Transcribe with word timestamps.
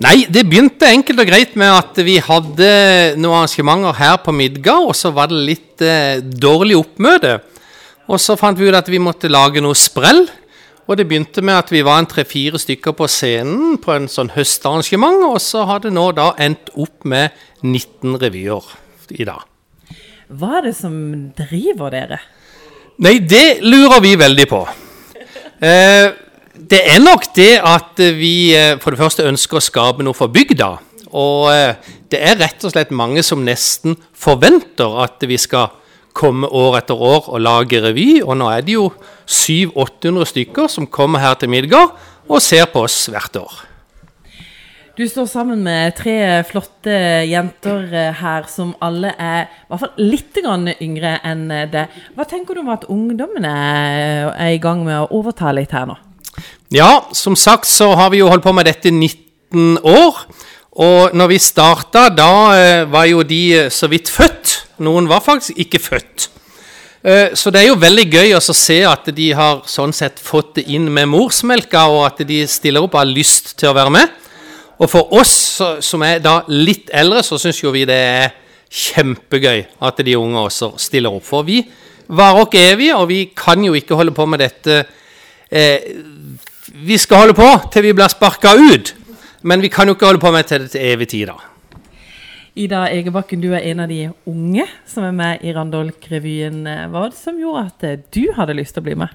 Nei, 0.00 0.22
det 0.32 0.46
begynte 0.48 0.88
enkelt 0.88 1.20
og 1.20 1.28
greit 1.28 1.56
med 1.60 1.74
at 1.76 1.98
vi 2.06 2.14
hadde 2.24 2.68
noen 3.20 3.42
arrangementer 3.42 3.98
her 3.98 4.14
på 4.24 4.32
Midgard, 4.32 4.86
og 4.88 4.96
så 4.96 5.10
var 5.12 5.28
det 5.28 5.40
litt 5.44 5.84
eh, 5.84 6.22
dårlig 6.24 6.78
oppmøte. 6.78 7.34
Og 8.08 8.16
så 8.16 8.38
fant 8.40 8.56
vi 8.56 8.70
ut 8.70 8.78
at 8.78 8.88
vi 8.88 9.00
måtte 9.02 9.28
lage 9.28 9.60
noe 9.60 9.76
sprell. 9.76 10.24
Og 10.88 10.96
det 10.96 11.04
begynte 11.06 11.44
med 11.44 11.54
at 11.54 11.68
vi 11.70 11.84
var 11.86 12.00
en 12.00 12.08
tre-fire 12.08 12.58
stykker 12.58 12.96
på 12.96 13.06
scenen 13.12 13.76
på 13.82 13.92
en 13.92 14.08
sånn 14.10 14.32
høstarrangement, 14.34 15.20
og 15.28 15.38
så 15.44 15.66
har 15.68 15.84
det 15.84 15.92
nå 15.94 16.08
da 16.16 16.32
endt 16.40 16.72
opp 16.80 17.04
med 17.04 17.36
19 17.60 18.16
revyer 18.24 18.72
i 19.14 19.28
dag. 19.28 19.44
Hva 20.32 20.56
er 20.58 20.70
det 20.70 20.76
som 20.80 20.96
driver 21.36 21.92
dere? 21.92 22.22
Nei, 23.04 23.18
det 23.20 23.60
lurer 23.68 24.00
vi 24.00 24.16
veldig 24.18 24.48
på. 24.48 24.64
Eh, 25.60 26.08
det 26.60 26.80
er 26.92 27.00
nok 27.00 27.30
det 27.36 27.54
at 27.64 28.00
vi 28.16 28.52
eh, 28.56 28.76
for 28.82 28.92
det 28.92 29.00
første 29.00 29.26
ønsker 29.28 29.58
å 29.58 29.64
skape 29.64 30.04
noe 30.04 30.16
for 30.16 30.32
bygda. 30.32 30.70
Og 31.16 31.48
eh, 31.52 31.92
det 32.10 32.20
er 32.20 32.38
rett 32.40 32.64
og 32.66 32.74
slett 32.74 32.92
mange 32.94 33.24
som 33.26 33.44
nesten 33.46 33.96
forventer 34.12 35.00
at 35.04 35.22
vi 35.26 35.38
skal 35.40 35.72
komme 36.16 36.48
år 36.50 36.80
etter 36.80 36.98
år 36.98 37.30
og 37.30 37.42
lage 37.42 37.80
revy. 37.82 38.20
Og 38.22 38.36
nå 38.38 38.50
er 38.52 38.66
det 38.66 38.76
jo 38.76 38.90
700-800 39.24 40.30
stykker 40.34 40.70
som 40.70 40.90
kommer 40.90 41.22
her 41.22 41.38
til 41.40 41.52
Midgard 41.52 41.96
og 42.30 42.42
ser 42.44 42.68
på 42.70 42.84
oss 42.86 43.02
hvert 43.10 43.40
år. 43.40 43.66
Du 44.98 45.06
står 45.08 45.30
sammen 45.30 45.62
med 45.64 45.94
tre 45.96 46.42
flotte 46.44 46.92
jenter 47.24 47.86
eh, 47.94 48.20
her 48.20 48.44
som 48.52 48.74
alle 48.84 49.14
er 49.16 49.46
i 49.46 49.70
hvert 49.70 49.86
fall 49.86 50.04
litt 50.12 50.42
yngre 50.44 51.16
enn 51.24 51.48
det. 51.72 51.86
Hva 52.18 52.28
tenker 52.28 52.58
du 52.58 52.66
om 52.66 52.74
at 52.74 52.84
ungdommene 52.90 53.54
er 54.34 54.52
i 54.52 54.60
gang 54.60 54.84
med 54.84 54.98
å 54.98 55.10
overta 55.22 55.54
litt 55.56 55.72
her 55.72 55.88
nå? 55.88 55.96
Ja, 56.70 57.08
som 57.12 57.34
sagt 57.34 57.66
så 57.66 57.88
har 57.98 58.12
vi 58.12 58.20
jo 58.20 58.28
holdt 58.30 58.44
på 58.46 58.52
med 58.54 58.68
dette 58.68 58.92
19 58.94 59.80
år. 59.82 60.18
Og 60.78 61.16
når 61.18 61.32
vi 61.32 61.38
starta, 61.42 62.04
da 62.14 62.34
eh, 62.54 62.82
var 62.86 63.08
jo 63.10 63.24
de 63.26 63.38
eh, 63.58 63.70
så 63.74 63.88
vidt 63.90 64.06
født. 64.06 64.52
Noen 64.86 65.08
var 65.10 65.24
faktisk 65.24 65.58
ikke 65.58 65.80
født. 65.82 66.28
Eh, 67.02 67.34
så 67.34 67.50
det 67.50 67.64
er 67.64 67.72
jo 67.72 67.80
veldig 67.80 68.04
gøy 68.06 68.36
å 68.38 68.42
se 68.54 68.76
at 68.86 69.10
de 69.16 69.26
har 69.34 69.64
sånn 69.66 69.90
sett 69.90 70.22
fått 70.22 70.60
det 70.60 70.68
inn 70.70 70.86
med 70.94 71.10
morsmelka, 71.10 71.88
og 71.90 72.04
at 72.06 72.22
de 72.28 72.44
stiller 72.46 72.86
opp 72.86 72.94
og 72.94 73.02
har 73.02 73.10
lyst 73.10 73.56
til 73.58 73.72
å 73.72 73.74
være 73.74 73.96
med. 73.98 74.14
Og 74.78 74.86
for 74.94 75.10
oss 75.18 75.34
som 75.82 76.06
er 76.06 76.22
da 76.22 76.38
litt 76.54 76.94
eldre, 76.94 77.24
så 77.26 77.40
syns 77.42 77.64
jo 77.64 77.74
vi 77.74 77.82
det 77.88 77.98
er 77.98 78.30
kjempegøy 78.70 79.66
at 79.90 80.06
de 80.06 80.14
unge 80.22 80.46
også 80.46 80.76
stiller 80.78 81.18
opp. 81.18 81.26
For 81.26 81.42
vi 81.50 81.64
varer 82.14 82.46
oss 82.46 82.62
evig, 82.62 82.92
og 82.94 83.10
vi 83.10 83.24
kan 83.34 83.58
jo 83.66 83.74
ikke 83.74 83.98
holde 83.98 84.14
på 84.14 84.30
med 84.30 84.46
dette 84.46 84.84
eh, 85.50 85.98
vi 86.84 86.98
skal 87.00 87.24
holde 87.24 87.36
på 87.36 87.48
til 87.72 87.88
vi 87.88 87.94
blir 87.96 88.10
sparka 88.12 88.54
ut. 88.56 88.94
Men 89.42 89.62
vi 89.64 89.70
kan 89.72 89.88
jo 89.88 89.96
ikke 89.96 90.10
holde 90.10 90.20
på 90.20 90.32
med 90.34 90.48
til, 90.48 90.66
til 90.68 90.84
evig 90.84 91.08
tid, 91.08 91.30
da. 91.30 91.38
Ida 92.60 92.82
Egebakken, 92.90 93.40
du 93.40 93.54
er 93.54 93.64
en 93.70 93.80
av 93.84 93.88
de 93.88 94.10
unge 94.28 94.66
som 94.88 95.06
er 95.06 95.14
med 95.16 95.44
i 95.46 95.52
Randolk-revyen. 95.54 96.64
Hva 96.90 97.04
var 97.06 97.12
det 97.12 97.20
som 97.20 97.38
gjorde 97.40 97.62
at 97.70 97.86
eh, 97.86 98.00
du 98.12 98.34
hadde 98.36 98.56
lyst 98.58 98.74
til 98.76 98.82
å 98.82 98.88
bli 98.88 98.96
med? 99.00 99.14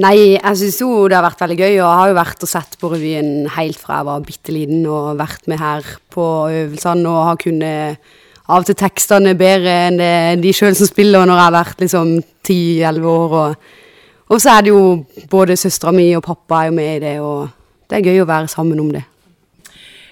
Nei, 0.00 0.14
jeg 0.36 0.58
syns 0.58 0.78
jo 0.80 0.88
det 1.10 1.18
har 1.18 1.26
vært 1.26 1.42
veldig 1.44 1.58
gøy. 1.60 1.74
Og 1.74 1.82
jeg 1.82 1.98
har 2.00 2.10
jo 2.10 2.16
vært 2.18 2.46
og 2.46 2.50
sett 2.50 2.78
på 2.80 2.90
revyen 2.94 3.30
helt 3.58 3.78
fra 3.78 4.00
jeg 4.00 4.08
var 4.08 4.24
bitte 4.26 4.54
liten 4.56 4.82
og 4.88 5.20
vært 5.20 5.46
med 5.50 5.60
her 5.62 5.92
på 6.14 6.26
øvelsene 6.48 7.12
og 7.12 7.28
har 7.28 7.40
kunnet 7.44 8.10
av 8.50 8.64
og 8.64 8.66
til 8.66 8.78
tekstene 8.80 9.36
bedre 9.38 9.74
enn 9.86 10.42
de 10.42 10.52
sjøl 10.54 10.74
som 10.74 10.88
spiller 10.88 11.22
når 11.22 11.36
jeg 11.36 11.46
har 11.46 11.54
vært 11.54 11.84
liksom 11.84 12.16
ti-elleve 12.46 13.12
år. 13.12 13.36
og 13.42 13.89
og 14.30 14.38
så 14.38 14.56
er 14.56 14.66
det 14.66 14.72
jo 14.72 14.82
både 15.30 15.58
søstera 15.58 15.92
mi 15.94 16.06
og 16.14 16.22
pappa 16.26 16.62
er 16.62 16.70
jo 16.70 16.76
med 16.76 16.90
i 16.96 17.02
det, 17.02 17.16
og 17.20 17.48
det 17.90 17.98
er 17.98 18.06
gøy 18.06 18.22
å 18.22 18.28
være 18.30 18.50
sammen 18.52 18.80
om 18.82 18.92
det. 18.94 19.02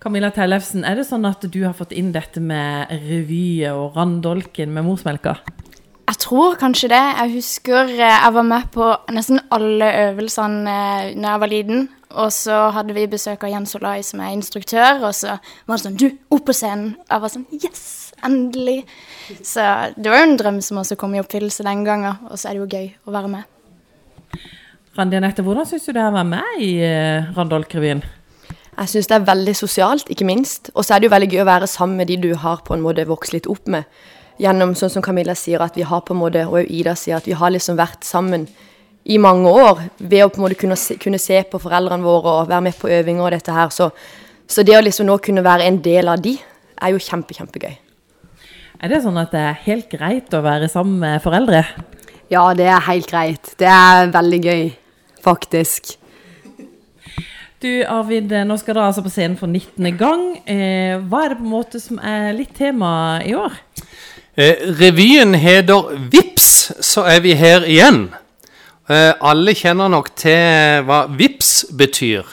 Camilla 0.00 0.30
Tellefsen, 0.32 0.82
er 0.88 0.96
det 0.96 1.06
sånn 1.06 1.28
at 1.28 1.44
du 1.44 1.60
har 1.66 1.74
fått 1.76 1.92
inn 1.92 2.08
dette 2.14 2.40
med 2.40 2.88
revy 3.04 3.68
og 3.68 3.98
Randolken 3.98 4.72
med 4.72 4.86
morsmelka? 4.86 5.36
Jeg 6.10 6.18
tror 6.24 6.56
kanskje 6.58 6.88
det. 6.90 7.02
Jeg 7.20 7.34
husker 7.36 7.92
eh, 7.92 8.00
jeg 8.00 8.34
var 8.34 8.46
med 8.48 8.70
på 8.74 8.88
nesten 9.14 9.38
alle 9.54 9.90
øvelsene 10.08 10.64
da 10.64 10.78
eh, 11.12 11.28
jeg 11.28 11.42
var 11.44 11.52
liten. 11.52 11.84
Og 12.10 12.32
så 12.34 12.56
hadde 12.74 12.96
vi 12.96 13.04
besøk 13.06 13.44
av 13.46 13.52
Jens 13.52 13.76
Olai, 13.78 14.00
som 14.02 14.24
er 14.24 14.32
instruktør, 14.34 15.04
og 15.04 15.14
så 15.14 15.36
var 15.68 15.76
det 15.76 15.84
sånn 15.84 16.00
Du, 16.00 16.08
opp 16.34 16.48
på 16.48 16.56
scenen! 16.56 16.96
Jeg 17.04 17.22
var 17.22 17.30
sånn 17.30 17.46
Yes! 17.54 17.84
Endelig! 18.26 18.80
Så 19.46 19.62
det 19.94 20.10
var 20.10 20.24
jo 20.24 20.32
en 20.32 20.36
drøm 20.40 20.58
som 20.64 20.80
også 20.82 20.98
kom 20.98 21.14
i 21.14 21.22
oppfyllelse 21.22 21.64
den 21.68 21.86
gangen, 21.86 22.18
og 22.26 22.34
så 22.34 22.50
er 22.50 22.58
det 22.58 22.64
jo 22.64 22.72
gøy 22.72 22.90
å 23.06 23.14
være 23.14 23.30
med. 23.36 23.46
Randi 24.98 25.14
Anette, 25.16 25.42
hvordan 25.46 25.68
syns 25.70 25.84
du 25.86 25.92
det 25.94 26.00
er 26.02 26.08
å 26.10 26.14
være 26.16 26.26
med 26.26 26.62
i 26.66 26.70
uh, 26.82 27.28
Randolk-revyen? 27.36 28.00
Jeg 28.80 28.90
syns 28.90 29.06
det 29.10 29.14
er 29.20 29.26
veldig 29.28 29.52
sosialt, 29.54 30.08
ikke 30.10 30.26
minst. 30.26 30.72
Og 30.74 30.82
så 30.82 30.96
er 30.96 31.02
det 31.02 31.06
jo 31.06 31.12
veldig 31.12 31.28
gøy 31.30 31.42
å 31.44 31.46
være 31.46 31.68
sammen 31.70 32.00
med 32.00 32.10
de 32.10 32.16
du 32.24 32.32
har 32.42 32.64
på 32.66 32.74
en 32.74 32.82
måte 32.82 33.04
vokst 33.06 33.36
litt 33.36 33.46
opp 33.50 33.70
med. 33.70 33.86
Gjennom 34.40 34.72
sånn 34.78 34.90
som 34.90 35.04
Camilla 35.04 35.36
sier, 35.38 35.62
at 35.62 35.78
vi 35.78 35.86
har 35.86 36.02
på 36.02 36.16
en 36.16 36.18
måte, 36.22 36.42
og 36.48 36.66
Ida 36.66 36.96
sier, 36.98 37.20
at 37.20 37.28
vi 37.28 37.36
har 37.38 37.52
liksom 37.54 37.78
vært 37.78 38.08
sammen 38.08 38.48
i 39.04 39.20
mange 39.22 39.52
år. 39.52 39.84
Ved 40.00 40.24
å 40.24 40.32
på 40.32 40.40
en 40.40 40.46
måte 40.48 40.58
kunne 40.58 40.78
se, 40.80 40.96
kunne 40.98 41.20
se 41.22 41.38
på 41.46 41.60
foreldrene 41.62 42.06
våre 42.06 42.34
og 42.40 42.50
være 42.50 42.66
med 42.66 42.80
på 42.80 42.90
øvinger 42.90 43.28
og 43.28 43.36
dette 43.36 43.54
her. 43.54 43.70
Så, 43.70 43.92
så 44.50 44.66
det 44.66 44.74
å 44.74 44.82
liksom 44.82 45.06
nå 45.06 45.20
kunne 45.22 45.46
være 45.46 45.70
en 45.70 45.78
del 45.84 46.10
av 46.10 46.24
de, 46.24 46.34
er 46.80 46.96
jo 46.96 47.04
kjempe, 47.04 47.36
kjempegøy. 47.38 47.78
Er 48.80 48.90
det 48.90 49.04
sånn 49.04 49.22
at 49.22 49.30
det 49.36 49.46
er 49.52 49.64
helt 49.68 49.90
greit 49.92 50.34
å 50.34 50.42
være 50.42 50.72
sammen 50.72 50.98
med 51.04 51.22
foreldre? 51.22 51.62
Ja, 52.30 52.44
det 52.54 52.68
er 52.70 52.84
helt 52.86 53.10
greit. 53.10 53.52
Det 53.58 53.66
er 53.66 54.08
veldig 54.14 54.38
gøy, 54.44 54.68
faktisk. 55.24 55.96
Du 57.60 57.68
Arvid, 57.84 58.32
nå 58.48 58.56
skal 58.56 58.76
dere 58.76 58.86
altså 58.88 59.02
på 59.04 59.12
scenen 59.12 59.36
for 59.36 59.50
19. 59.50 59.90
gang. 60.00 60.22
Eh, 60.48 60.96
hva 61.10 61.24
er 61.24 61.34
det 61.34 61.40
på 61.40 61.44
en 61.44 61.52
måte 61.52 61.80
som 61.82 62.00
er 62.00 62.32
litt 62.36 62.54
tema 62.56 63.20
i 63.20 63.34
år? 63.36 63.58
Eh, 64.36 64.64
revyen 64.80 65.34
heter 65.34 65.92
'Vips, 66.10 66.72
så 66.80 67.04
er 67.04 67.20
vi 67.20 67.34
her 67.34 67.60
igjen'. 67.60 68.08
Eh, 68.88 69.12
alle 69.20 69.54
kjenner 69.54 69.88
nok 69.88 70.16
til 70.16 70.84
hva 70.88 71.06
vips 71.06 71.66
betyr. 71.76 72.24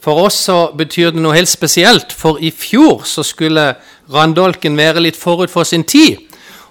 For 0.00 0.26
oss 0.26 0.34
så 0.34 0.76
betyr 0.76 1.12
det 1.12 1.22
noe 1.22 1.34
helt 1.34 1.48
spesielt, 1.48 2.12
for 2.12 2.36
i 2.40 2.50
fjor 2.50 3.04
så 3.04 3.22
skulle 3.22 3.76
Randolken 4.12 4.76
være 4.76 5.00
litt 5.00 5.16
forut 5.16 5.50
for 5.50 5.64
sin 5.64 5.84
tid 5.84 6.18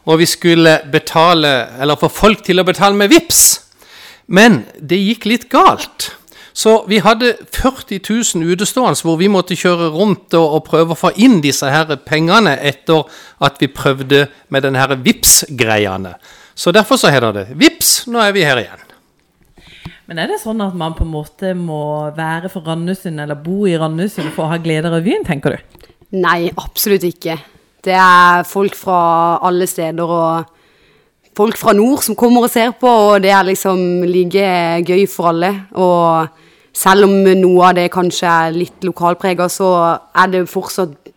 og 0.06 0.20
vi 0.20 0.28
skulle 0.28 0.80
betale, 0.92 1.52
eller 1.82 2.00
få 2.00 2.10
folk 2.12 2.44
til 2.44 2.60
å 2.60 2.68
betale 2.68 2.98
med 2.98 3.12
VIPS. 3.14 3.44
Men 4.28 4.64
det 4.80 5.00
gikk 5.02 5.28
litt 5.30 5.50
galt. 5.52 6.12
Så 6.54 6.84
vi 6.88 7.00
hadde 7.02 7.34
40 7.52 8.00
000 8.38 8.54
utestående 8.54 9.02
hvor 9.02 9.18
vi 9.18 9.30
måtte 9.32 9.58
kjøre 9.58 9.90
rundt 9.96 10.36
og, 10.38 10.46
og 10.60 10.66
prøve 10.68 10.94
å 10.94 11.00
få 11.00 11.12
inn 11.18 11.42
disse 11.42 11.70
her 11.70 11.90
pengene 12.06 12.54
etter 12.62 13.10
at 13.44 13.58
vi 13.62 13.72
prøvde 13.74 14.28
med 14.54 14.66
denne 14.66 14.86
VIPS-greiene. 15.02 16.14
Så 16.54 16.72
derfor 16.72 17.02
så 17.02 17.10
heter 17.10 17.34
det 17.34 17.48
VIPS, 17.58 18.04
nå 18.14 18.22
er 18.22 18.36
vi 18.36 18.46
her 18.46 18.62
igjen. 18.62 18.84
Men 20.06 20.20
er 20.20 20.30
det 20.30 20.42
sånn 20.44 20.62
at 20.62 20.76
man 20.78 20.94
på 20.94 21.08
en 21.08 21.14
måte 21.14 21.54
må 21.58 22.12
være 22.14 22.52
for 22.54 22.66
Randesund 22.68 23.24
eller 23.24 23.40
bo 23.40 23.64
i 23.66 23.78
Randesund 23.80 24.30
for 24.36 24.46
å 24.46 24.52
ha 24.52 24.60
glede 24.62 24.92
av 24.92 25.00
revyen, 25.00 25.26
tenker 25.26 25.56
du? 25.56 25.80
Nei, 26.22 26.52
absolutt 26.54 27.06
ikke. 27.08 27.40
Det 27.84 27.96
er 27.98 28.44
folk 28.46 28.76
fra 28.78 29.40
alle 29.44 29.66
steder 29.68 30.06
og 30.06 30.53
folk 31.38 31.58
fra 31.58 31.74
nord 31.78 32.04
som 32.06 32.18
kommer 32.20 32.48
og 32.48 32.54
ser 32.54 32.74
på, 32.80 32.90
og 32.90 33.22
det 33.24 33.34
er 33.34 33.50
liksom 33.50 34.04
like 34.08 34.48
gøy 34.88 35.06
for 35.10 35.34
alle. 35.34 35.52
Og 35.74 36.28
selv 36.74 37.08
om 37.08 37.20
noe 37.40 37.70
av 37.70 37.78
det 37.78 37.92
kanskje 37.94 38.30
er 38.30 38.58
litt 38.58 38.86
lokalprega, 38.86 39.50
så 39.52 39.70
er 40.16 40.34
det 40.34 40.48
fortsatt 40.52 41.14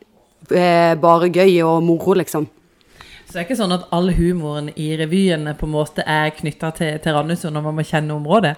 eh, 0.52 0.92
bare 1.00 1.32
gøy 1.32 1.62
og 1.66 1.82
moro, 1.84 2.16
liksom. 2.20 2.48
Så 3.26 3.34
det 3.34 3.40
er 3.40 3.46
ikke 3.48 3.56
sånn 3.58 3.74
at 3.74 3.88
all 3.90 4.12
humoren 4.14 4.68
i 4.78 4.92
revyen 5.00 5.48
på 5.58 5.66
en 5.66 5.72
måte 5.72 6.04
er 6.06 6.30
knytta 6.36 6.70
til, 6.76 6.92
til 7.02 7.16
Randesund, 7.16 7.56
når 7.56 7.64
man 7.64 7.74
må 7.74 7.84
kjenne 7.84 8.14
området? 8.14 8.52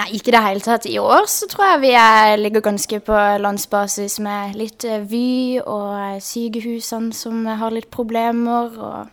Nei, 0.00 0.06
ikke 0.16 0.32
i 0.32 0.34
det 0.34 0.40
hele 0.46 0.64
tatt. 0.64 0.88
I 0.88 0.96
år 1.02 1.28
så 1.28 1.46
tror 1.50 1.74
jeg 1.74 1.82
vi 1.82 1.90
er, 2.00 2.38
ligger 2.40 2.64
ganske 2.64 3.02
på 3.04 3.18
landsbasis 3.44 4.16
med 4.24 4.56
litt 4.56 4.86
uh, 4.88 5.02
Vy 5.10 5.60
og 5.60 6.22
sykehusene 6.24 7.12
som 7.12 7.44
har 7.60 7.74
litt 7.76 7.90
problemer, 7.92 8.72
og 8.80 9.12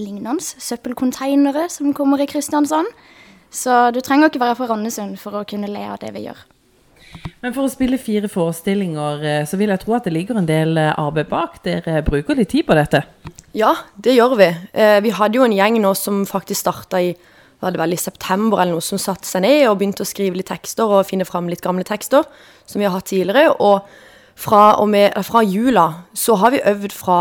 lignende. 0.00 0.42
Søppelkonteinere 0.42 1.68
som 1.72 1.94
kommer 1.96 2.22
i 2.22 2.28
Kristiansand. 2.30 2.90
Så 3.54 3.90
du 3.94 4.00
trenger 4.02 4.30
ikke 4.30 4.42
være 4.42 4.58
fra 4.58 4.68
Randesund 4.72 5.16
for 5.20 5.38
å 5.38 5.46
kunne 5.46 5.70
le 5.70 5.84
av 5.86 6.00
det 6.02 6.10
vi 6.16 6.26
gjør. 6.26 6.40
Men 7.44 7.52
for 7.54 7.66
å 7.66 7.70
spille 7.70 8.00
fire 8.00 8.28
forestillinger, 8.30 9.24
eh, 9.24 9.44
så 9.46 9.58
vil 9.60 9.70
jeg 9.70 9.82
tro 9.84 9.94
at 9.94 10.06
det 10.08 10.14
ligger 10.14 10.40
en 10.40 10.48
del 10.48 10.78
eh, 10.80 10.94
arbeid 10.98 11.28
bak. 11.30 11.60
Dere 11.62 12.00
bruker 12.06 12.38
litt 12.38 12.50
tid 12.50 12.66
på 12.66 12.74
dette? 12.74 13.04
Ja, 13.54 13.74
det 13.94 14.16
gjør 14.16 14.34
vi. 14.40 14.48
Eh, 14.72 14.98
vi 15.04 15.12
hadde 15.14 15.38
jo 15.38 15.44
en 15.46 15.54
gjeng 15.54 15.78
nå 15.82 15.92
som 15.98 16.24
faktisk 16.26 16.64
starta 16.64 17.02
i 17.02 17.14
var 17.62 17.72
det 17.72 17.80
vel 17.80 17.94
i 17.94 18.00
september 18.00 18.60
eller 18.60 18.76
noe, 18.76 18.84
som 18.84 19.00
satte 19.00 19.28
seg 19.28 19.44
ned 19.44 19.62
og 19.70 19.78
begynte 19.80 20.04
å 20.04 20.08
skrive 20.08 20.36
litt 20.36 20.50
tekster 20.50 20.90
og 20.90 21.06
finne 21.08 21.24
fram 21.24 21.46
litt 21.48 21.62
gamle 21.64 21.84
tekster 21.86 22.26
som 22.66 22.80
vi 22.80 22.84
har 22.84 22.92
hatt 22.92 23.08
tidligere. 23.08 23.54
Og 23.62 23.86
fra, 24.34 24.74
og 24.82 24.90
med, 24.92 25.14
fra 25.24 25.44
jula 25.46 25.86
så 26.18 26.36
har 26.42 26.52
vi 26.52 26.64
øvd 26.66 26.92
fra 26.92 27.18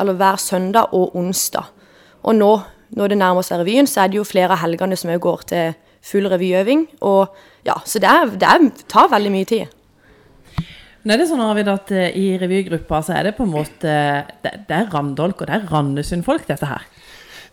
eller 0.00 0.16
hver 0.18 0.40
søndag 0.42 0.94
og 0.96 1.14
onsdag. 1.14 1.68
Og 2.24 2.38
nå 2.38 2.52
når 2.94 3.10
det 3.10 3.18
nærmer 3.18 3.44
seg 3.44 3.62
revyen, 3.62 3.88
så 3.90 4.04
er 4.04 4.12
det 4.12 4.20
jo 4.20 4.26
flere 4.26 4.54
av 4.54 4.62
helgene 4.62 4.96
som 4.98 5.10
òg 5.10 5.22
går 5.24 5.46
til 5.50 5.72
full 6.04 6.28
revyøving. 6.30 6.86
Og 7.08 7.34
ja, 7.66 7.78
så 7.86 8.02
det, 8.02 8.10
er, 8.10 8.34
det 8.38 8.50
er, 8.50 8.68
tar 8.90 9.10
veldig 9.12 9.32
mye 9.34 9.48
tid. 9.48 9.72
Nå 11.04 11.12
er 11.12 11.20
det 11.20 11.28
sånn 11.28 11.42
Arvid, 11.44 11.68
at 11.68 11.90
eh, 11.92 12.14
I 12.16 12.26
revygruppa 12.40 13.02
så 13.04 13.18
er 13.18 13.28
det 13.28 13.34
på 13.36 13.44
en 13.44 13.52
måte 13.52 13.94
Det, 14.40 14.52
det 14.64 14.76
er 14.76 14.86
Randolk 14.88 15.42
og 15.42 15.50
det 15.50 15.58
er 15.58 15.66
Randesund-folk, 15.68 16.46
dette 16.48 16.68
her. 16.70 16.86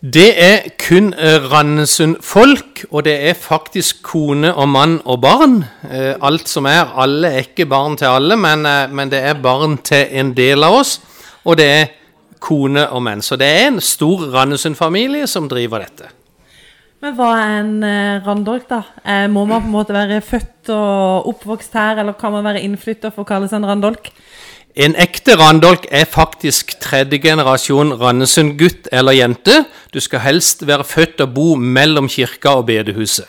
Det 0.02 0.30
er 0.40 0.70
kun 0.82 1.12
eh, 1.14 1.44
Randesund-folk, 1.52 2.86
og 2.90 3.04
det 3.10 3.18
er 3.28 3.36
faktisk 3.38 4.00
kone 4.08 4.54
og 4.56 4.70
mann 4.72 5.00
og 5.04 5.20
barn. 5.26 5.60
Eh, 5.90 6.14
alt 6.24 6.48
som 6.50 6.70
er. 6.70 6.94
Alle 6.96 7.34
er 7.34 7.50
ikke 7.50 7.68
barn 7.70 8.00
til 8.00 8.14
alle, 8.14 8.40
men, 8.40 8.64
men 8.96 9.12
det 9.12 9.20
er 9.20 9.42
barn 9.44 9.82
til 9.84 10.08
en 10.22 10.32
del 10.38 10.64
av 10.64 10.80
oss. 10.80 11.00
Og 11.44 11.60
det 11.60 11.68
er 11.68 11.92
kone 12.42 12.88
og 12.90 13.04
menn. 13.06 13.22
Så 13.22 13.38
det 13.40 13.48
er 13.48 13.70
en 13.70 13.80
stor 13.84 14.26
Randesund-familie 14.34 15.30
som 15.30 15.50
driver 15.52 15.86
dette. 15.86 16.10
Men 17.02 17.16
hva 17.18 17.32
er 17.34 17.56
en 17.64 17.74
eh, 17.86 18.22
Randolk, 18.26 18.68
da? 18.70 18.84
Eh, 19.02 19.26
må 19.32 19.48
man 19.50 19.64
på 19.64 19.72
en 19.72 19.74
måte 19.74 19.96
være 19.96 20.20
født 20.22 20.70
og 20.76 21.32
oppvokst 21.32 21.74
her, 21.74 22.02
eller 22.04 22.14
kan 22.18 22.34
man 22.36 22.46
være 22.46 22.62
innflytter 22.62 23.14
for 23.14 23.26
å 23.26 23.30
kalle 23.30 23.50
seg 23.50 23.62
en 23.62 23.70
Randolk? 23.72 24.12
En 24.78 24.94
ekte 24.96 25.34
Randolk 25.36 25.88
er 25.92 26.06
faktisk 26.08 26.78
tredje 26.80 27.18
generasjon 27.24 27.96
Randesund-gutt 28.00 28.88
eller 28.92 29.18
-jente. 29.18 29.66
Du 29.94 30.00
skal 30.00 30.20
helst 30.20 30.68
være 30.68 30.84
født 30.84 31.22
og 31.22 31.34
bo 31.34 31.56
mellom 31.56 32.08
kirka 32.08 32.50
og 32.50 32.66
bedehuset. 32.66 33.26